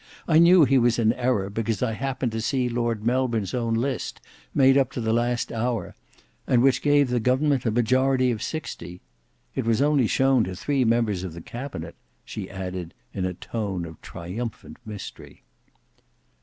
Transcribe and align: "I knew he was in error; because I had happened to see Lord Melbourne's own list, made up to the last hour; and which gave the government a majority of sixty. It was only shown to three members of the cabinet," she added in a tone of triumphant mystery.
"I 0.27 0.39
knew 0.39 0.65
he 0.65 0.79
was 0.79 0.97
in 0.97 1.13
error; 1.13 1.47
because 1.51 1.83
I 1.83 1.89
had 1.91 1.97
happened 2.03 2.31
to 2.31 2.41
see 2.41 2.67
Lord 2.67 3.05
Melbourne's 3.05 3.53
own 3.53 3.75
list, 3.75 4.19
made 4.51 4.75
up 4.75 4.91
to 4.93 4.99
the 4.99 5.13
last 5.13 5.51
hour; 5.51 5.93
and 6.47 6.63
which 6.63 6.81
gave 6.81 7.09
the 7.11 7.19
government 7.19 7.67
a 7.67 7.69
majority 7.71 8.31
of 8.31 8.41
sixty. 8.41 9.01
It 9.53 9.63
was 9.63 9.79
only 9.79 10.07
shown 10.07 10.43
to 10.45 10.55
three 10.55 10.83
members 10.85 11.23
of 11.23 11.33
the 11.33 11.39
cabinet," 11.41 11.93
she 12.25 12.49
added 12.49 12.95
in 13.13 13.25
a 13.25 13.35
tone 13.35 13.85
of 13.85 14.01
triumphant 14.01 14.77
mystery. 14.87 15.43